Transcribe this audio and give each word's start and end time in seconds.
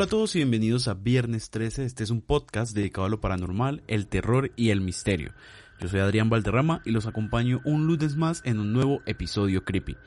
Hola 0.00 0.06
a 0.06 0.08
todos 0.08 0.34
y 0.34 0.38
bienvenidos 0.38 0.88
a 0.88 0.94
Viernes 0.94 1.50
13. 1.50 1.84
Este 1.84 2.04
es 2.04 2.08
un 2.08 2.22
podcast 2.22 2.74
dedicado 2.74 3.06
a 3.06 3.10
lo 3.10 3.20
paranormal, 3.20 3.82
el 3.86 4.06
terror 4.06 4.50
y 4.56 4.70
el 4.70 4.80
misterio. 4.80 5.34
Yo 5.78 5.88
soy 5.88 6.00
Adrián 6.00 6.30
Valderrama 6.30 6.80
y 6.86 6.90
los 6.90 7.06
acompaño 7.06 7.60
un 7.66 7.86
lunes 7.86 8.16
más 8.16 8.40
en 8.46 8.60
un 8.60 8.72
nuevo 8.72 9.02
episodio 9.04 9.62
creepy. 9.62 9.98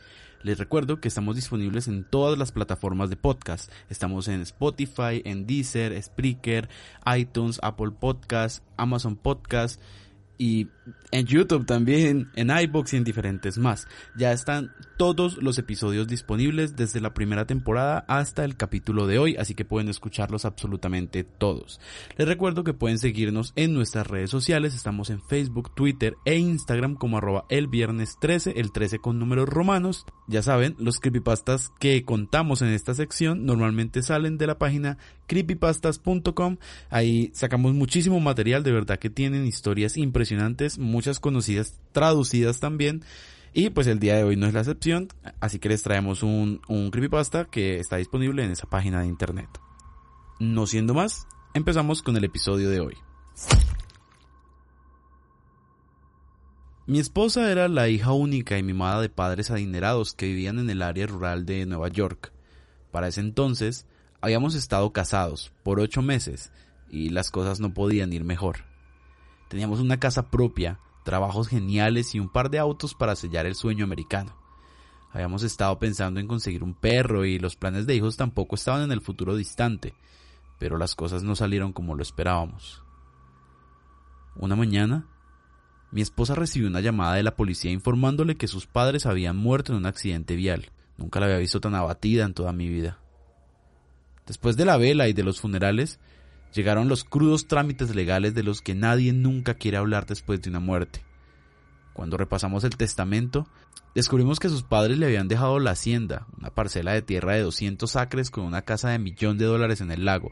Les 0.41 0.57
recuerdo 0.57 0.99
que 0.99 1.09
estamos 1.09 1.35
disponibles 1.35 1.88
en 1.88 2.05
todas 2.05 2.39
las 2.39 2.52
plataformas 2.52 3.11
de 3.11 3.17
podcast. 3.17 3.71
Estamos 3.88 4.27
en 4.29 4.41
Spotify, 4.41 5.21
en 5.25 5.45
Deezer, 5.45 6.02
Spreaker, 6.02 6.69
iTunes, 7.16 7.59
Apple 7.61 7.91
Podcast, 7.91 8.63
Amazon 8.77 9.16
Podcast 9.16 9.80
y 10.38 10.68
en 11.12 11.26
YouTube 11.26 11.66
también, 11.66 12.30
en 12.36 12.50
iBox 12.50 12.94
y 12.94 12.98
en 12.98 13.04
diferentes 13.04 13.58
más. 13.58 13.88
Ya 14.18 14.32
están 14.32 14.72
todos 14.98 15.38
los 15.38 15.58
episodios 15.58 16.08
disponibles 16.08 16.75
desde 16.75 17.02
la 17.02 17.14
primera 17.14 17.45
temporada 17.45 18.03
hasta 18.08 18.44
el 18.44 18.58
capítulo 18.58 19.06
de 19.06 19.20
hoy, 19.20 19.36
así 19.38 19.53
que 19.53 19.66
pueden 19.66 19.90
escucharlos 19.90 20.45
absolutamente 20.45 21.23
todos. 21.23 21.80
Les 22.17 22.28
recuerdo 22.28 22.64
que 22.64 22.73
pueden 22.73 22.98
seguirnos 22.98 23.53
en 23.56 23.73
nuestras 23.73 24.08
redes 24.08 24.30
sociales, 24.30 24.73
estamos 24.73 25.09
en 25.09 25.22
Facebook, 25.22 25.73
Twitter 25.75 26.16
e 26.25 26.38
Instagram 26.38 26.95
como 26.95 27.18
arroba 27.18 27.45
el 27.50 27.68
viernes 27.68 28.18
13, 28.20 28.53
el 28.58 28.72
13 28.72 29.00
con 29.00 29.20
números 29.20 29.47
romanos. 29.50 30.06
Ya 30.28 30.42
saben, 30.42 30.75
los 30.80 31.00
creepypastas 31.00 31.72
que 31.80 32.03
contamos 32.03 32.62
en 32.62 32.70
esta 32.70 32.94
sección 32.94 33.45
normalmente 33.45 34.02
salen 34.02 34.38
de 34.38 34.47
la 34.47 34.58
página 34.58 34.97
creepypastas.com. 35.28 36.58
Ahí 36.90 37.31
sacamos 37.34 37.73
muchísimo 37.73 38.20
material, 38.20 38.64
de 38.64 38.72
verdad 38.72 39.00
que 39.00 39.09
tienen 39.09 39.45
historias 39.45 39.97
impresionantes, 39.97 40.22
muchas 40.77 41.19
conocidas 41.19 41.79
traducidas 41.91 42.59
también. 42.59 43.03
Y 43.53 43.69
pues 43.69 43.88
el 43.88 43.99
día 43.99 44.16
de 44.16 44.23
hoy 44.23 44.35
no 44.35 44.47
es 44.47 44.53
la 44.53 44.61
excepción, 44.61 45.09
así 45.39 45.59
que 45.59 45.69
les 45.69 45.83
traemos 45.83 46.23
un, 46.23 46.61
un 46.67 46.89
creepypasta 46.89 47.45
que 47.45 47.79
está 47.79 47.97
disponible 47.97 48.44
en 48.44 48.51
esa 48.51 48.67
página 48.67 49.01
de 49.01 49.07
internet. 49.07 49.49
No 50.39 50.66
siendo 50.66 50.94
más, 50.94 51.27
empezamos 51.53 52.01
con 52.01 52.17
el 52.17 52.23
episodio 52.23 52.69
de 52.69 52.79
hoy. 52.79 52.95
Mi 56.85 56.99
esposa 56.99 57.49
era 57.49 57.69
la 57.69 57.88
hija 57.88 58.11
única 58.11 58.57
y 58.57 58.63
mimada 58.63 58.99
de 58.99 59.07
padres 59.07 59.51
adinerados 59.51 60.13
que 60.13 60.25
vivían 60.25 60.59
en 60.59 60.69
el 60.69 60.81
área 60.81 61.07
rural 61.07 61.45
de 61.45 61.66
Nueva 61.66 61.88
York. 61.88 62.33
Para 62.91 63.07
ese 63.07 63.21
entonces, 63.21 63.85
habíamos 64.19 64.53
estado 64.53 64.91
casados 64.91 65.53
por 65.63 65.79
ocho 65.79 66.01
meses 66.01 66.51
y 66.89 67.09
las 67.09 67.31
cosas 67.31 67.59
no 67.59 67.73
podían 67.73 68.11
ir 68.11 68.23
mejor. 68.23 68.72
Teníamos 69.54 69.80
una 69.80 70.00
casa 70.00 70.32
propia, 70.32 70.80
trabajos 71.04 71.48
geniales 71.48 72.16
y 72.16 72.20
un 72.20 72.28
par 72.28 72.50
de 72.50 72.58
autos 72.58 72.96
para 72.96 73.16
sellar 73.16 73.46
el 73.46 73.54
sueño 73.54 73.86
americano. 73.86 74.36
Habíamos 75.12 75.44
estado 75.44 75.78
pensando 75.78 76.20
en 76.20 76.26
conseguir 76.26 76.64
un 76.64 76.73
perro 76.73 77.23
y 77.23 77.38
los 77.38 77.56
planes 77.56 77.86
de 77.86 77.94
hijos 77.94 78.18
tampoco 78.18 78.56
estaban 78.56 78.81
en 78.81 78.92
el 78.92 79.00
futuro 79.00 79.36
distante, 79.36 79.94
pero 80.58 80.80
las 80.80 80.96
cosas 80.96 81.22
no 81.22 81.36
salieron 81.36 81.72
como 81.72 81.94
lo 81.94 82.02
esperábamos. 82.02 82.84
Una 84.36 84.56
mañana, 84.56 85.06
mi 85.92 86.02
esposa 86.02 86.34
recibió 86.34 86.68
una 86.68 86.81
llamada 86.81 87.13
de 87.13 87.22
la 87.22 87.36
policía 87.36 87.69
informándole 87.69 88.38
que 88.38 88.47
sus 88.47 88.66
padres 88.66 89.06
habían 89.06 89.38
muerto 89.38 89.72
en 89.72 89.78
un 89.78 89.86
accidente 89.86 90.36
vial. 90.36 90.72
Nunca 90.97 91.19
la 91.19 91.28
había 91.28 91.38
visto 91.38 91.62
tan 91.62 91.75
abatida 91.75 92.25
en 92.25 92.34
toda 92.34 92.53
mi 92.53 92.69
vida. 92.69 92.97
Después 94.25 94.58
de 94.58 94.66
la 94.66 94.78
vela 94.78 95.09
y 95.09 95.13
de 95.13 95.22
los 95.22 95.40
funerales, 95.40 96.00
llegaron 96.53 96.88
los 96.88 97.03
crudos 97.03 97.47
trámites 97.47 97.96
legales 97.96 98.34
de 98.34 98.44
los 98.44 98.62
que 98.62 98.75
nadie 98.75 99.14
nunca 99.14 99.56
quiere 99.56 99.78
hablar 99.78 100.06
después 100.06 100.41
de 100.41 100.50
una 100.50 100.59
muerte. 100.59 101.03
Cuando 101.94 102.18
repasamos 102.18 102.64
el 102.64 102.75
testamento, 102.75 103.47
descubrimos 103.94 104.40
que 104.40 104.50
sus 104.50 104.63
padres 104.63 104.97
le 104.97 105.06
habían 105.06 105.28
dejado 105.28 105.59
la 105.59 105.72
hacienda, 105.72 106.28
una 106.38 106.50
parcela 106.50 106.94
de 106.94 107.02
tierra 107.02 107.34
de 107.34 107.42
200 107.42 107.96
acres 107.96 108.31
con 108.31 108.46
una 108.46 108.63
casa 108.63 108.90
de 108.90 109.00
millón 109.00 109.38
de 109.38 109.46
dólares 109.46 109.81
en 109.81 109.92
el 109.92 110.06
lago. 110.06 110.31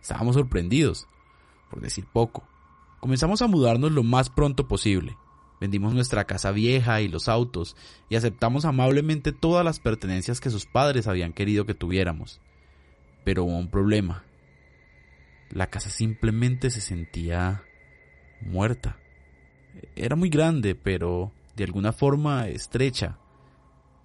Estábamos 0.00 0.34
sorprendidos, 0.34 1.06
por 1.70 1.80
decir 1.80 2.06
poco. 2.12 2.44
Comenzamos 3.00 3.42
a 3.42 3.46
mudarnos 3.46 3.92
lo 3.92 4.02
más 4.02 4.30
pronto 4.30 4.66
posible. 4.66 5.16
Vendimos 5.60 5.94
nuestra 5.94 6.24
casa 6.24 6.50
vieja 6.50 7.00
y 7.00 7.08
los 7.08 7.28
autos 7.28 7.76
y 8.10 8.16
aceptamos 8.16 8.64
amablemente 8.64 9.32
todas 9.32 9.64
las 9.64 9.80
pertenencias 9.80 10.40
que 10.40 10.50
sus 10.50 10.66
padres 10.66 11.06
habían 11.06 11.32
querido 11.32 11.64
que 11.64 11.74
tuviéramos. 11.74 12.40
Pero 13.24 13.44
hubo 13.44 13.56
un 13.56 13.70
problema. 13.70 14.25
La 15.50 15.68
casa 15.68 15.90
simplemente 15.90 16.70
se 16.70 16.80
sentía 16.80 17.62
muerta. 18.40 18.98
Era 19.94 20.16
muy 20.16 20.28
grande, 20.28 20.74
pero 20.74 21.32
de 21.54 21.64
alguna 21.64 21.92
forma 21.92 22.48
estrecha. 22.48 23.18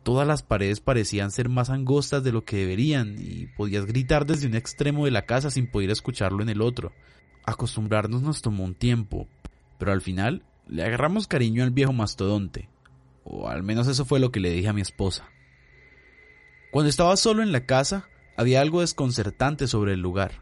Todas 0.03 0.27
las 0.27 0.41
paredes 0.41 0.79
parecían 0.79 1.29
ser 1.29 1.47
más 1.49 1.69
angostas 1.69 2.23
de 2.23 2.31
lo 2.31 2.43
que 2.43 2.57
deberían 2.57 3.15
y 3.19 3.47
podías 3.47 3.85
gritar 3.85 4.25
desde 4.25 4.47
un 4.47 4.55
extremo 4.55 5.05
de 5.05 5.11
la 5.11 5.25
casa 5.25 5.51
sin 5.51 5.67
poder 5.67 5.91
escucharlo 5.91 6.41
en 6.41 6.49
el 6.49 6.61
otro. 6.61 6.91
Acostumbrarnos 7.45 8.21
nos 8.21 8.41
tomó 8.41 8.63
un 8.63 8.73
tiempo, 8.73 9.27
pero 9.77 9.91
al 9.91 10.01
final 10.01 10.43
le 10.67 10.83
agarramos 10.83 11.27
cariño 11.27 11.63
al 11.63 11.71
viejo 11.71 11.93
mastodonte, 11.93 12.69
o 13.23 13.49
al 13.49 13.61
menos 13.61 13.87
eso 13.87 14.05
fue 14.05 14.19
lo 14.19 14.31
que 14.31 14.39
le 14.39 14.51
dije 14.51 14.69
a 14.69 14.73
mi 14.73 14.81
esposa. 14.81 15.29
Cuando 16.71 16.89
estaba 16.89 17.15
solo 17.17 17.43
en 17.43 17.51
la 17.51 17.65
casa, 17.65 18.07
había 18.37 18.61
algo 18.61 18.81
desconcertante 18.81 19.67
sobre 19.67 19.93
el 19.93 19.99
lugar. 19.99 20.41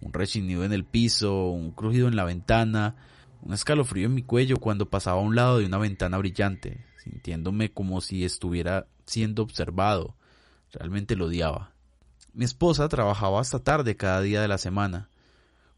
Un 0.00 0.12
rechinido 0.12 0.64
en 0.64 0.72
el 0.72 0.84
piso, 0.84 1.48
un 1.48 1.72
crujido 1.72 2.08
en 2.08 2.16
la 2.16 2.24
ventana, 2.24 2.96
un 3.42 3.54
escalofrío 3.54 4.06
en 4.06 4.14
mi 4.14 4.22
cuello 4.22 4.56
cuando 4.56 4.90
pasaba 4.90 5.20
a 5.20 5.24
un 5.24 5.34
lado 5.36 5.58
de 5.58 5.66
una 5.66 5.78
ventana 5.78 6.18
brillante, 6.18 6.84
sintiéndome 7.02 7.70
como 7.70 8.00
si 8.00 8.24
estuviera 8.24 8.88
siendo 9.06 9.42
observado. 9.42 10.16
Realmente 10.72 11.16
lo 11.16 11.26
odiaba. 11.26 11.72
Mi 12.32 12.44
esposa 12.44 12.88
trabajaba 12.88 13.40
hasta 13.40 13.60
tarde 13.60 13.96
cada 13.96 14.20
día 14.20 14.42
de 14.42 14.48
la 14.48 14.58
semana, 14.58 15.08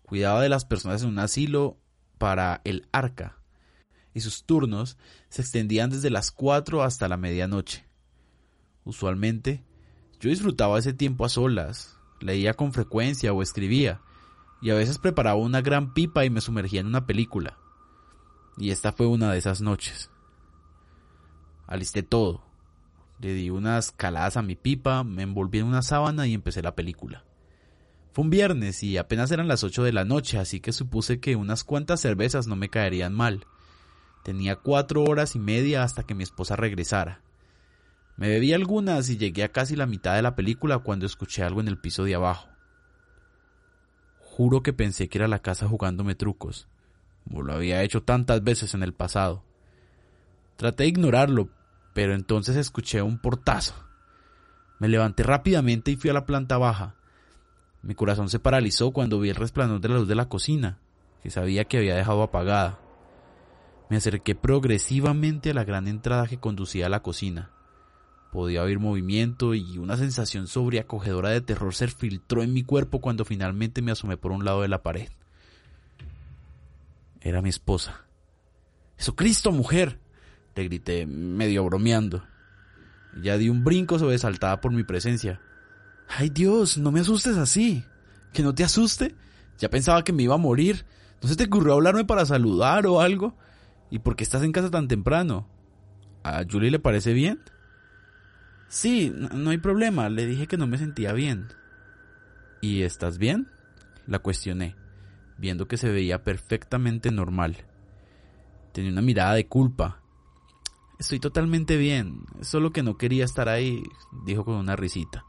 cuidaba 0.02 0.42
de 0.42 0.48
las 0.48 0.64
personas 0.64 1.02
en 1.02 1.10
un 1.10 1.18
asilo 1.18 1.76
para 2.18 2.62
el 2.64 2.88
arca, 2.90 3.36
y 4.12 4.20
sus 4.20 4.44
turnos 4.44 4.96
se 5.28 5.42
extendían 5.42 5.90
desde 5.90 6.10
las 6.10 6.32
4 6.32 6.82
hasta 6.82 7.06
la 7.06 7.16
medianoche. 7.16 7.84
Usualmente, 8.84 9.62
yo 10.18 10.30
disfrutaba 10.30 10.78
ese 10.78 10.94
tiempo 10.94 11.24
a 11.24 11.28
solas, 11.28 11.96
leía 12.20 12.54
con 12.54 12.72
frecuencia 12.72 13.32
o 13.32 13.42
escribía, 13.42 14.00
y 14.60 14.70
a 14.70 14.74
veces 14.74 14.98
preparaba 14.98 15.36
una 15.36 15.60
gran 15.60 15.94
pipa 15.94 16.24
y 16.24 16.30
me 16.30 16.40
sumergía 16.40 16.80
en 16.80 16.86
una 16.86 17.06
película. 17.06 17.58
Y 18.56 18.70
esta 18.70 18.92
fue 18.92 19.06
una 19.06 19.32
de 19.32 19.38
esas 19.38 19.60
noches. 19.60 20.10
Alisté 21.66 22.02
todo. 22.02 22.42
Le 23.20 23.34
di 23.34 23.50
unas 23.50 23.92
caladas 23.92 24.36
a 24.36 24.42
mi 24.42 24.56
pipa, 24.56 25.04
me 25.04 25.22
envolví 25.22 25.58
en 25.58 25.66
una 25.66 25.82
sábana 25.82 26.26
y 26.26 26.34
empecé 26.34 26.62
la 26.62 26.74
película. 26.74 27.24
Fue 28.12 28.24
un 28.24 28.30
viernes 28.30 28.82
y 28.82 28.96
apenas 28.96 29.30
eran 29.30 29.48
las 29.48 29.62
ocho 29.64 29.84
de 29.84 29.92
la 29.92 30.04
noche, 30.04 30.38
así 30.38 30.60
que 30.60 30.72
supuse 30.72 31.20
que 31.20 31.36
unas 31.36 31.62
cuantas 31.62 32.00
cervezas 32.00 32.46
no 32.46 32.56
me 32.56 32.68
caerían 32.68 33.14
mal. 33.14 33.46
Tenía 34.24 34.56
cuatro 34.56 35.04
horas 35.04 35.36
y 35.36 35.38
media 35.38 35.82
hasta 35.82 36.02
que 36.02 36.14
mi 36.14 36.22
esposa 36.24 36.56
regresara. 36.56 37.22
Me 38.16 38.28
bebí 38.28 38.52
algunas 38.52 39.08
y 39.10 39.16
llegué 39.16 39.44
a 39.44 39.52
casi 39.52 39.76
la 39.76 39.86
mitad 39.86 40.16
de 40.16 40.22
la 40.22 40.34
película 40.34 40.78
cuando 40.78 41.06
escuché 41.06 41.44
algo 41.44 41.60
en 41.60 41.68
el 41.68 41.78
piso 41.78 42.04
de 42.04 42.16
abajo. 42.16 42.48
Juro 44.38 44.62
que 44.62 44.72
pensé 44.72 45.08
que 45.08 45.18
era 45.18 45.26
la 45.26 45.40
casa 45.40 45.66
jugándome 45.66 46.14
trucos, 46.14 46.68
como 47.24 47.42
lo 47.42 47.54
había 47.54 47.82
hecho 47.82 48.04
tantas 48.04 48.44
veces 48.44 48.72
en 48.72 48.84
el 48.84 48.94
pasado. 48.94 49.42
Traté 50.54 50.84
de 50.84 50.90
ignorarlo, 50.90 51.48
pero 51.92 52.14
entonces 52.14 52.54
escuché 52.54 53.02
un 53.02 53.18
portazo. 53.18 53.74
Me 54.78 54.86
levanté 54.86 55.24
rápidamente 55.24 55.90
y 55.90 55.96
fui 55.96 56.10
a 56.10 56.12
la 56.12 56.24
planta 56.24 56.56
baja. 56.56 56.94
Mi 57.82 57.96
corazón 57.96 58.28
se 58.28 58.38
paralizó 58.38 58.92
cuando 58.92 59.18
vi 59.18 59.30
el 59.30 59.34
resplandor 59.34 59.80
de 59.80 59.88
la 59.88 59.96
luz 59.96 60.06
de 60.06 60.14
la 60.14 60.28
cocina, 60.28 60.78
que 61.20 61.30
sabía 61.30 61.64
que 61.64 61.78
había 61.78 61.96
dejado 61.96 62.22
apagada. 62.22 62.78
Me 63.90 63.96
acerqué 63.96 64.36
progresivamente 64.36 65.50
a 65.50 65.54
la 65.54 65.64
gran 65.64 65.88
entrada 65.88 66.28
que 66.28 66.38
conducía 66.38 66.86
a 66.86 66.90
la 66.90 67.02
cocina. 67.02 67.50
Podía 68.32 68.62
oír 68.62 68.78
movimiento 68.78 69.54
y 69.54 69.78
una 69.78 69.96
sensación 69.96 70.48
sobreacogedora 70.48 71.30
de 71.30 71.40
terror 71.40 71.74
se 71.74 71.88
filtró 71.88 72.42
en 72.42 72.52
mi 72.52 72.62
cuerpo 72.62 73.00
cuando 73.00 73.24
finalmente 73.24 73.80
me 73.80 73.92
asomé 73.92 74.16
por 74.18 74.32
un 74.32 74.44
lado 74.44 74.62
de 74.62 74.68
la 74.68 74.82
pared. 74.82 75.08
Era 77.20 77.40
mi 77.40 77.48
esposa. 77.48 78.04
¡Jesucristo, 78.96 79.50
mujer! 79.50 79.98
Le 80.54 80.64
grité, 80.64 81.06
medio 81.06 81.64
bromeando. 81.64 82.24
Ya 83.22 83.38
di 83.38 83.48
un 83.48 83.64
brinco 83.64 83.98
sobresaltada 83.98 84.60
por 84.60 84.72
mi 84.72 84.84
presencia. 84.84 85.40
¡Ay 86.08 86.30
Dios! 86.30 86.78
No 86.78 86.92
me 86.92 87.00
asustes 87.00 87.36
así. 87.36 87.84
¿Que 88.32 88.42
no 88.42 88.54
te 88.54 88.64
asuste? 88.64 89.14
Ya 89.58 89.70
pensaba 89.70 90.04
que 90.04 90.12
me 90.12 90.24
iba 90.24 90.34
a 90.34 90.38
morir. 90.38 90.84
¿No 91.22 91.28
se 91.28 91.36
te 91.36 91.44
ocurrió 91.44 91.74
hablarme 91.74 92.04
para 92.04 92.26
saludar 92.26 92.86
o 92.86 93.00
algo? 93.00 93.34
¿Y 93.90 94.00
por 94.00 94.16
qué 94.16 94.24
estás 94.24 94.42
en 94.42 94.52
casa 94.52 94.70
tan 94.70 94.86
temprano? 94.86 95.48
¿A 96.22 96.44
Julie 96.48 96.70
le 96.70 96.78
parece 96.78 97.12
bien? 97.12 97.40
Sí, 98.68 99.12
no 99.32 99.50
hay 99.50 99.58
problema. 99.58 100.08
Le 100.08 100.26
dije 100.26 100.46
que 100.46 100.58
no 100.58 100.66
me 100.66 100.78
sentía 100.78 101.12
bien. 101.12 101.48
¿Y 102.60 102.82
estás 102.82 103.18
bien? 103.18 103.48
La 104.06 104.18
cuestioné, 104.18 104.74
viendo 105.38 105.68
que 105.68 105.76
se 105.76 105.90
veía 105.90 106.22
perfectamente 106.24 107.10
normal. 107.10 107.56
Tenía 108.72 108.90
una 108.90 109.02
mirada 109.02 109.34
de 109.34 109.46
culpa. 109.46 110.02
Estoy 110.98 111.20
totalmente 111.20 111.76
bien, 111.76 112.24
solo 112.40 112.72
que 112.72 112.82
no 112.82 112.98
quería 112.98 113.24
estar 113.24 113.48
ahí, 113.48 113.82
dijo 114.24 114.44
con 114.44 114.56
una 114.56 114.76
risita. 114.76 115.24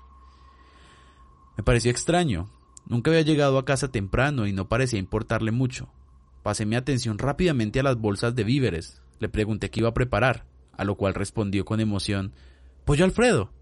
Me 1.58 1.64
pareció 1.64 1.92
extraño. 1.92 2.50
Nunca 2.88 3.12
había 3.12 3.22
llegado 3.22 3.58
a 3.60 3.66
casa 3.66 3.92
temprano 3.92 4.48
y 4.48 4.54
no 4.54 4.68
parecía 4.68 4.98
importarle 4.98 5.52
mucho. 5.52 5.90
Pasé 6.42 6.66
mi 6.66 6.76
atención 6.76 7.20
rápidamente 7.20 7.80
a 7.80 7.84
las 7.84 7.98
bolsas 7.98 8.34
de 8.34 8.44
víveres. 8.44 9.02
Le 9.20 9.30
pregunté 9.30 9.70
qué 9.70 9.82
iba 9.82 9.90
a 9.90 9.94
preparar, 9.94 10.46
a 10.76 10.86
lo 10.86 10.96
cual 10.96 11.14
respondió 11.14 11.66
con 11.66 11.80
emoción 11.80 12.34
Pollo 12.90 13.06
Alfredo. 13.06 13.54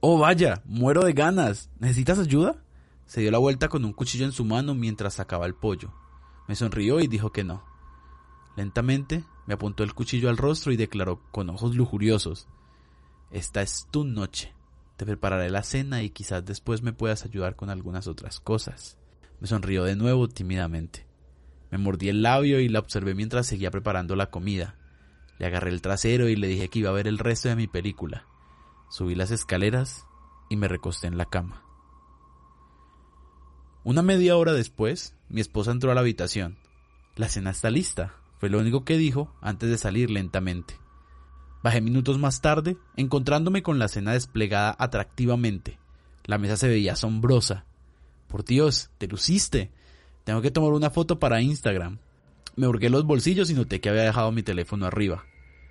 Oh, 0.00 0.18
vaya, 0.18 0.62
muero 0.64 1.04
de 1.04 1.12
ganas. 1.12 1.68
¿Necesitas 1.80 2.18
ayuda? 2.18 2.64
Se 3.04 3.20
dio 3.20 3.30
la 3.30 3.36
vuelta 3.36 3.68
con 3.68 3.84
un 3.84 3.92
cuchillo 3.92 4.24
en 4.24 4.32
su 4.32 4.42
mano 4.46 4.74
mientras 4.74 5.12
sacaba 5.12 5.44
el 5.44 5.54
pollo. 5.54 5.92
Me 6.48 6.54
sonrió 6.54 6.98
y 7.00 7.06
dijo 7.06 7.30
que 7.30 7.44
no. 7.44 7.62
Lentamente 8.56 9.22
me 9.46 9.52
apuntó 9.52 9.84
el 9.84 9.92
cuchillo 9.92 10.30
al 10.30 10.38
rostro 10.38 10.72
y 10.72 10.78
declaró 10.78 11.20
con 11.30 11.50
ojos 11.50 11.76
lujuriosos 11.76 12.48
Esta 13.30 13.60
es 13.60 13.86
tu 13.90 14.04
noche. 14.04 14.54
Te 14.96 15.04
prepararé 15.04 15.50
la 15.50 15.62
cena 15.62 16.02
y 16.02 16.08
quizás 16.08 16.42
después 16.46 16.80
me 16.80 16.94
puedas 16.94 17.26
ayudar 17.26 17.56
con 17.56 17.68
algunas 17.68 18.06
otras 18.06 18.40
cosas. 18.40 18.96
Me 19.40 19.46
sonrió 19.46 19.84
de 19.84 19.94
nuevo 19.94 20.26
tímidamente. 20.26 21.06
Me 21.70 21.76
mordí 21.76 22.08
el 22.08 22.22
labio 22.22 22.60
y 22.60 22.70
la 22.70 22.78
observé 22.78 23.14
mientras 23.14 23.46
seguía 23.46 23.70
preparando 23.70 24.16
la 24.16 24.30
comida. 24.30 24.78
Le 25.38 25.44
agarré 25.44 25.68
el 25.68 25.82
trasero 25.82 26.30
y 26.30 26.36
le 26.36 26.46
dije 26.46 26.70
que 26.70 26.78
iba 26.78 26.88
a 26.88 26.94
ver 26.94 27.08
el 27.08 27.18
resto 27.18 27.50
de 27.50 27.56
mi 27.56 27.66
película. 27.66 28.24
Subí 28.94 29.16
las 29.16 29.32
escaleras 29.32 30.06
y 30.48 30.54
me 30.54 30.68
recosté 30.68 31.08
en 31.08 31.18
la 31.18 31.24
cama. 31.24 31.64
Una 33.82 34.02
media 34.02 34.36
hora 34.36 34.52
después, 34.52 35.16
mi 35.28 35.40
esposa 35.40 35.72
entró 35.72 35.90
a 35.90 35.96
la 35.96 36.00
habitación. 36.00 36.58
La 37.16 37.28
cena 37.28 37.50
está 37.50 37.70
lista, 37.70 38.14
fue 38.38 38.50
lo 38.50 38.60
único 38.60 38.84
que 38.84 38.96
dijo 38.96 39.34
antes 39.40 39.68
de 39.68 39.78
salir 39.78 40.12
lentamente. 40.12 40.78
Bajé 41.60 41.80
minutos 41.80 42.20
más 42.20 42.40
tarde, 42.40 42.76
encontrándome 42.94 43.64
con 43.64 43.80
la 43.80 43.88
cena 43.88 44.12
desplegada 44.12 44.76
atractivamente. 44.78 45.80
La 46.22 46.38
mesa 46.38 46.56
se 46.56 46.68
veía 46.68 46.92
asombrosa. 46.92 47.64
Por 48.28 48.44
Dios, 48.44 48.90
te 48.98 49.08
luciste. 49.08 49.72
Tengo 50.22 50.40
que 50.40 50.52
tomar 50.52 50.70
una 50.70 50.90
foto 50.90 51.18
para 51.18 51.42
Instagram. 51.42 51.98
Me 52.54 52.68
hurgué 52.68 52.90
los 52.90 53.02
bolsillos 53.02 53.50
y 53.50 53.54
noté 53.54 53.80
que 53.80 53.88
había 53.88 54.02
dejado 54.02 54.30
mi 54.30 54.44
teléfono 54.44 54.86
arriba. 54.86 55.24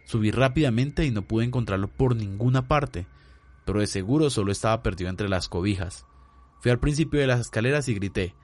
Subí 0.06 0.32
rápidamente 0.32 1.06
y 1.06 1.12
no 1.12 1.22
pude 1.24 1.46
encontrarlo 1.46 1.88
por 1.88 2.16
ninguna 2.16 2.68
parte, 2.68 3.08
pero 3.66 3.80
de 3.80 3.88
seguro 3.88 4.30
solo 4.30 4.52
estaba 4.52 4.84
perdido 4.84 5.10
entre 5.10 5.30
las 5.30 5.48
cobijas. 5.48 6.06
Fui 6.62 6.72
al 6.72 6.80
principio 6.80 7.20
de 7.20 7.28
las 7.28 7.40
escaleras 7.40 7.88
y 7.90 7.96
grité 7.96 8.36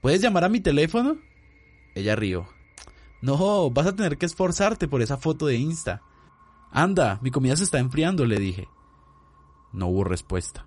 ¿Puedes 0.00 0.20
llamar 0.20 0.44
a 0.44 0.48
mi 0.48 0.60
teléfono? 0.60 1.18
Ella 1.94 2.14
rió. 2.14 2.48
No, 3.20 3.70
vas 3.70 3.86
a 3.88 3.96
tener 3.96 4.16
que 4.16 4.26
esforzarte 4.26 4.86
por 4.86 5.02
esa 5.02 5.16
foto 5.16 5.46
de 5.46 5.56
Insta. 5.56 6.02
Anda, 6.70 7.18
mi 7.20 7.30
comida 7.30 7.56
se 7.56 7.64
está 7.64 7.78
enfriando, 7.78 8.24
le 8.24 8.38
dije. 8.38 8.68
No 9.72 9.88
hubo 9.88 10.04
respuesta. 10.04 10.66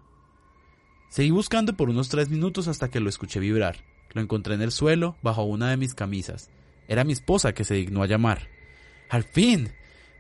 Seguí 1.08 1.32
buscando 1.32 1.78
por 1.78 1.90
unos 1.90 2.10
tres 2.10 2.30
minutos 2.30 2.68
hasta 2.68 2.90
que 2.90 3.00
lo 3.00 3.10
escuché 3.10 3.40
vibrar. 3.40 3.86
Lo 4.14 4.22
encontré 4.22 4.56
en 4.56 4.62
el 4.62 4.72
suelo, 4.72 5.16
bajo 5.22 5.44
una 5.44 5.70
de 5.70 5.78
mis 5.78 5.94
camisas. 5.94 6.50
Era 6.90 7.06
mi 7.06 7.14
esposa 7.14 7.54
que 7.54 7.64
se 7.64 7.76
dignó 7.76 8.04
a 8.04 8.08
llamar. 8.08 8.50
¡Al 9.10 9.24
fin! 9.24 9.72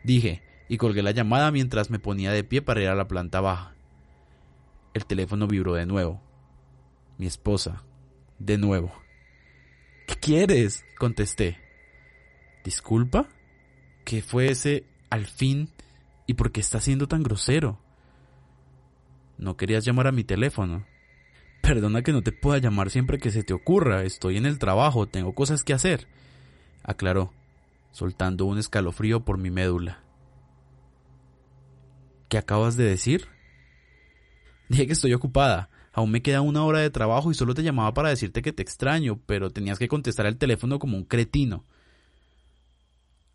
Dije, 0.04 0.42
y 0.68 0.78
colgué 0.78 1.04
la 1.04 1.12
llamada 1.12 1.52
mientras 1.52 1.90
me 1.90 2.00
ponía 2.00 2.32
de 2.32 2.44
pie 2.44 2.62
para 2.62 2.82
ir 2.82 2.88
a 2.88 2.96
la 2.96 3.08
planta 3.08 3.42
baja. 3.42 3.76
El 4.94 5.06
teléfono 5.06 5.48
vibró 5.48 5.74
de 5.74 5.86
nuevo. 5.86 6.22
Mi 7.18 7.26
esposa. 7.26 7.84
De 8.40 8.58
nuevo. 8.58 8.94
¿Qué 10.08 10.16
quieres? 10.16 10.86
contesté. 10.98 11.60
¿Disculpa? 12.64 13.28
¿Qué 14.06 14.22
fue 14.22 14.48
ese 14.48 14.86
al 15.10 15.26
fin 15.26 15.70
y 16.26 16.36
por 16.36 16.52
qué 16.52 16.62
estás 16.62 16.84
siendo 16.84 17.08
tan 17.08 17.24
grosero? 17.24 17.80
No 19.38 19.58
querías 19.58 19.84
llamar 19.84 20.08
a 20.08 20.12
mi 20.12 20.24
teléfono. 20.24 20.86
Perdona 21.62 22.02
que 22.02 22.12
no 22.12 22.22
te 22.22 22.32
pueda 22.32 22.60
llamar 22.60 22.90
siempre 22.90 23.18
que 23.18 23.32
se 23.32 23.44
te 23.44 23.54
ocurra. 23.54 24.04
Estoy 24.04 24.38
en 24.38 24.46
el 24.46 24.58
trabajo, 24.58 25.08
tengo 25.08 25.34
cosas 25.34 25.64
que 25.64 25.74
hacer. 25.74 26.08
Aclaró 26.84 27.34
soltando 27.92 28.46
un 28.46 28.58
escalofrío 28.58 29.24
por 29.24 29.38
mi 29.38 29.50
médula. 29.50 30.04
¿Qué 32.30 32.38
acabas 32.38 32.78
de 32.78 32.86
decir? 32.86 33.28
Dije 34.70 34.88
que 34.88 34.94
estoy 34.94 35.14
ocupada. 35.14 35.70
Aún 35.94 36.12
me 36.12 36.22
queda 36.22 36.40
una 36.40 36.64
hora 36.64 36.80
de 36.80 36.90
trabajo 36.90 37.30
y 37.30 37.34
solo 37.34 37.54
te 37.54 37.64
llamaba 37.64 37.94
para 37.94 38.10
decirte 38.10 38.42
que 38.42 38.54
te 38.54 38.62
extraño, 38.62 39.20
pero 39.26 39.50
tenías 39.50 39.78
que 39.78 39.90
contestar 39.90 40.26
el 40.26 40.38
teléfono 40.38 40.80
como 40.80 40.96
un 40.96 41.04
cretino. 41.04 41.66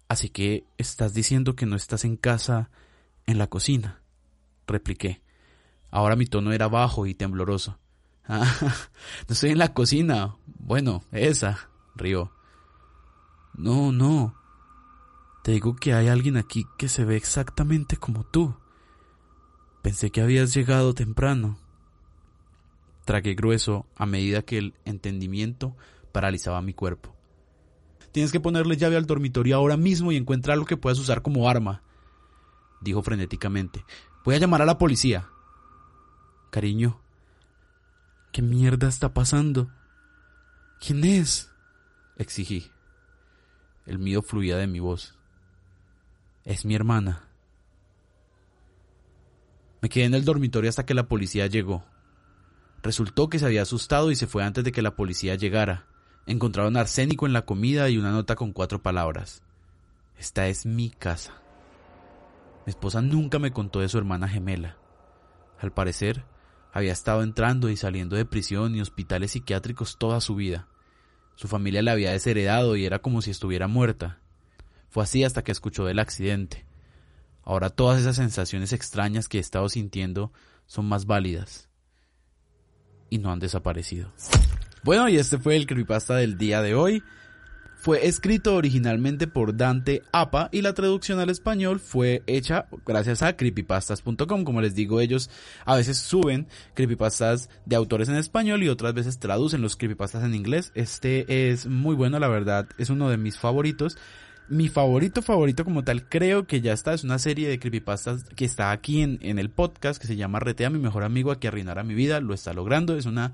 Así 0.09 0.31
que 0.31 0.65
estás 0.79 1.13
diciendo 1.13 1.55
que 1.55 1.67
no 1.67 1.77
estás 1.77 2.05
en 2.05 2.17
casa, 2.17 2.71
en 3.27 3.39
la 3.39 3.49
cocina, 3.49 4.01
repliqué. 4.67 5.21
Ahora 5.91 6.17
mi 6.17 6.27
tono 6.27 6.53
era 6.53 6.69
bajo 6.69 7.07
y 7.07 7.15
tembloroso. 7.15 7.79
Ah, 8.29 8.45
no 9.29 9.33
estoy 9.35 9.51
en 9.51 9.59
la 9.59 9.73
cocina. 9.73 10.35
Bueno, 10.59 11.05
esa, 11.13 11.71
rió. 11.95 12.33
No, 13.55 13.93
no. 13.93 14.35
Te 15.47 15.53
digo 15.53 15.77
que 15.77 15.95
hay 15.95 16.09
alguien 16.09 16.37
aquí 16.37 16.67
que 16.77 16.89
se 16.89 17.05
ve 17.05 17.15
exactamente 17.15 17.97
como 17.97 18.25
tú. 18.25 18.57
Pensé 19.81 20.11
que 20.11 20.21
habías 20.21 20.53
llegado 20.53 20.93
temprano. 20.93 21.57
Tragué 23.05 23.35
grueso 23.37 23.87
a 23.95 24.07
medida 24.07 24.43
que 24.43 24.59
el 24.59 24.75
entendimiento 24.85 25.77
paralizaba 26.11 26.61
mi 26.63 26.75
cuerpo. 26.75 27.15
Tienes 28.11 28.33
que 28.33 28.41
ponerle 28.41 28.77
llave 28.77 28.97
al 28.97 29.07
dormitorio 29.07 29.55
ahora 29.55 29.77
mismo 29.77 30.11
y 30.11 30.17
encontrar 30.17 30.59
lo 30.59 30.65
que 30.65 30.77
puedas 30.77 30.99
usar 30.99 31.23
como 31.23 31.49
arma, 31.49 31.85
dijo 32.81 33.01
frenéticamente. 33.05 33.85
Voy 34.25 34.35
a 34.35 34.39
llamar 34.39 34.63
a 34.63 34.67
la 34.67 34.79
policía. 34.79 35.29
Cariño, 36.51 37.01
¿qué 38.33 38.43
mierda 38.43 38.89
está 38.89 39.15
pasando? 39.15 39.71
¿Quién 40.85 41.05
es? 41.05 41.53
exigí. 42.17 42.73
El 43.85 44.01
miedo 44.01 44.23
fluía 44.23 44.57
de 44.57 44.67
mi 44.67 44.81
voz. 44.81 45.16
Es 46.47 46.65
mi 46.65 46.77
hermana. 46.77 47.25
Me 49.83 49.89
quedé 49.89 50.05
en 50.05 50.15
el 50.15 50.25
dormitorio 50.25 50.71
hasta 50.71 50.87
que 50.87 50.95
la 50.95 51.09
policía 51.09 51.49
llegó. 51.49 51.85
Resultó 52.85 53.29
que 53.29 53.41
se 53.41 53.47
había 53.47 53.63
asustado 53.63 54.13
y 54.13 54.15
se 54.15 54.29
fue 54.29 54.45
antes 54.45 54.63
de 54.63 54.71
que 54.71 54.81
la 54.81 54.95
policía 54.95 55.35
llegara. 55.35 55.89
Encontraron 56.25 56.77
arsénico 56.77 57.27
en 57.27 57.33
la 57.33 57.43
comida 57.43 57.91
y 57.91 57.99
una 57.99 58.13
nota 58.13 58.37
con 58.37 58.53
cuatro 58.53 58.81
palabras. 58.81 59.43
Esta 60.21 60.47
es 60.47 60.67
mi 60.67 60.91
casa. 60.91 61.35
Mi 62.65 62.71
esposa 62.71 63.03
nunca 63.03 63.41
me 63.41 63.51
contó 63.51 63.81
de 63.81 63.89
su 63.89 63.99
hermana 63.99 64.29
gemela. 64.29 64.77
Al 65.59 65.73
parecer, 65.73 66.25
había 66.73 66.93
estado 66.93 67.25
entrando 67.25 67.71
y 67.71 67.77
saliendo 67.77 68.15
de 68.15 68.25
prisión 68.25 68.77
y 68.77 68.81
hospitales 68.81 69.33
psiquiátricos 69.33 69.99
toda 69.99 70.21
su 70.21 70.37
vida. 70.37 70.69
Su 71.35 71.49
familia 71.49 71.83
la 71.83 71.91
había 71.91 72.13
desheredado 72.13 72.77
y 72.77 72.87
era 72.87 73.01
como 73.01 73.21
si 73.21 73.33
estuviera 73.33 73.67
muerta. 73.67 74.21
Fue 74.89 75.03
así 75.03 75.25
hasta 75.25 75.43
que 75.43 75.53
escuchó 75.53 75.85
del 75.85 75.99
accidente. 75.99 76.65
Ahora 77.43 77.71
todas 77.71 78.01
esas 78.01 78.17
sensaciones 78.17 78.73
extrañas 78.73 79.29
que 79.29 79.39
he 79.39 79.41
estado 79.41 79.69
sintiendo 79.69 80.33
son 80.67 80.87
más 80.87 81.07
válidas. 81.07 81.69
Y 83.09 83.19
no 83.19 83.31
han 83.31 83.39
desaparecido. 83.39 84.13
Bueno, 84.83 85.09
y 85.09 85.17
este 85.17 85.39
fue 85.39 85.57
el 85.57 85.67
creepypasta 85.67 86.17
del 86.17 86.39
día 86.39 86.61
de 86.61 86.75
hoy. 86.75 87.03
Fue 87.77 88.07
escrito 88.07 88.57
originalmente 88.57 89.29
por 89.29 89.57
Dante 89.57 90.03
Apa 90.11 90.49
y 90.51 90.63
la 90.63 90.73
traducción 90.73 91.21
al 91.21 91.31
español 91.31 91.79
fue 91.79 92.23
hecha 92.27 92.67
gracias 92.85 93.23
a 93.23 93.37
creepypastas.com. 93.37 94.45
Como 94.45 94.61
les 94.61 94.75
digo, 94.75 95.01
ellos 95.01 95.31
a 95.65 95.77
veces 95.77 95.99
suben 95.99 96.49
creepypastas 96.75 97.49
de 97.65 97.77
autores 97.77 98.09
en 98.09 98.17
español 98.17 98.63
y 98.65 98.69
otras 98.71 98.93
veces 98.95 99.21
traducen 99.21 99.63
los 99.63 99.77
creepypastas 99.77 100.25
en 100.25 100.35
inglés. 100.35 100.73
Este 100.75 101.51
es 101.51 101.67
muy 101.67 101.95
bueno, 101.95 102.19
la 102.19 102.29
verdad, 102.29 102.67
es 102.77 102.91
uno 102.91 103.09
de 103.09 103.19
mis 103.19 103.39
favoritos 103.39 103.97
mi 104.49 104.69
favorito 104.69 105.23
favorito 105.23 105.65
como 105.65 105.85
tal 105.85 106.09
creo 106.09 106.47
que 106.47 106.61
ya 106.61 106.73
está 106.73 106.95
es 106.95 107.05
una 107.05 107.19
serie 107.19 107.49
de 107.49 107.59
creepypastas 107.59 108.25
que 108.25 108.45
está 108.45 108.71
aquí 108.71 109.03
en, 109.03 109.19
en 109.23 109.39
el 109.39 109.51
podcast 109.51 110.01
que 110.01 110.07
se 110.07 110.17
llama 110.17 110.41
Retea 110.41 110.71
mi 110.71 110.79
mejor 110.79 111.05
amigo 111.05 111.31
a 111.31 111.41
que 111.41 111.49
arruinará 111.49 111.83
mi 111.83 111.95
vida 111.95 112.21
lo 112.21 112.35
está 112.35 112.53
logrando 112.53 112.97
es 112.97 113.07
una 113.07 113.33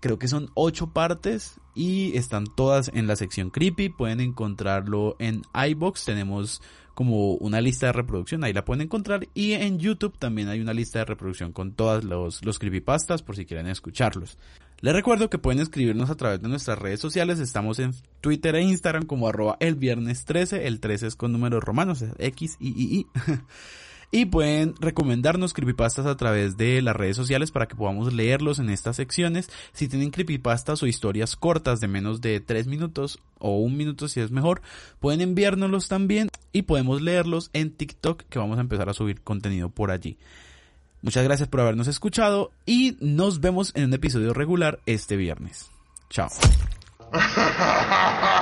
creo 0.00 0.18
que 0.18 0.28
son 0.28 0.50
ocho 0.54 0.92
partes 0.92 1.60
y 1.74 2.16
están 2.16 2.46
todas 2.46 2.90
en 2.94 3.06
la 3.06 3.16
sección 3.16 3.50
creepy 3.50 3.88
pueden 3.90 4.20
encontrarlo 4.20 5.16
en 5.18 5.42
iBox 5.54 6.04
tenemos 6.04 6.62
como 6.94 7.34
una 7.34 7.60
lista 7.60 7.86
de 7.86 7.92
reproducción, 7.92 8.44
ahí 8.44 8.52
la 8.52 8.64
pueden 8.64 8.82
encontrar. 8.82 9.26
Y 9.34 9.52
en 9.52 9.78
YouTube 9.78 10.18
también 10.18 10.48
hay 10.48 10.60
una 10.60 10.74
lista 10.74 10.98
de 11.00 11.06
reproducción 11.06 11.52
con 11.52 11.72
todos 11.72 12.04
los, 12.04 12.44
los 12.44 12.58
creepypastas 12.58 13.22
por 13.22 13.36
si 13.36 13.46
quieren 13.46 13.66
escucharlos. 13.66 14.38
Les 14.82 14.92
recuerdo 14.92 15.30
que 15.30 15.38
pueden 15.38 15.60
escribirnos 15.60 16.10
a 16.10 16.16
través 16.16 16.42
de 16.42 16.48
nuestras 16.48 16.76
redes 16.76 16.98
sociales. 16.98 17.38
Estamos 17.38 17.78
en 17.78 17.94
Twitter 18.20 18.56
e 18.56 18.62
Instagram 18.62 19.06
como 19.06 19.28
arroba 19.28 19.56
el 19.60 19.76
viernes 19.76 20.24
13. 20.24 20.66
El 20.66 20.80
13 20.80 21.06
es 21.06 21.14
con 21.14 21.30
números 21.30 21.62
romanos, 21.62 22.04
X, 22.18 22.56
Y, 22.58 22.70
Y, 22.70 22.98
Y. 22.98 23.06
Y 24.14 24.26
pueden 24.26 24.74
recomendarnos 24.80 25.54
creepypastas 25.54 26.04
a 26.04 26.16
través 26.16 26.58
de 26.58 26.82
las 26.82 26.94
redes 26.96 27.16
sociales 27.16 27.50
para 27.50 27.66
que 27.66 27.76
podamos 27.76 28.12
leerlos 28.12 28.58
en 28.58 28.70
estas 28.70 28.96
secciones. 28.96 29.48
Si 29.72 29.86
tienen 29.86 30.10
creepypastas 30.10 30.82
o 30.82 30.88
historias 30.88 31.36
cortas 31.36 31.80
de 31.80 31.88
menos 31.88 32.20
de 32.20 32.40
3 32.40 32.66
minutos 32.66 33.20
o 33.38 33.58
un 33.58 33.76
minuto 33.76 34.08
si 34.08 34.20
es 34.20 34.32
mejor, 34.32 34.62
pueden 34.98 35.20
enviárnoslos 35.20 35.88
también 35.88 36.28
y 36.52 36.62
podemos 36.62 37.00
leerlos 37.00 37.50
en 37.52 37.70
TikTok 37.70 38.24
que 38.24 38.38
vamos 38.38 38.58
a 38.58 38.62
empezar 38.62 38.90
a 38.90 38.94
subir 38.94 39.22
contenido 39.22 39.70
por 39.70 39.92
allí. 39.92 40.18
Muchas 41.02 41.24
gracias 41.24 41.48
por 41.48 41.60
habernos 41.60 41.88
escuchado 41.88 42.52
y 42.64 42.96
nos 43.00 43.40
vemos 43.40 43.72
en 43.74 43.84
un 43.84 43.94
episodio 43.94 44.32
regular 44.32 44.78
este 44.86 45.16
viernes. 45.16 45.70
Chao. 46.08 46.28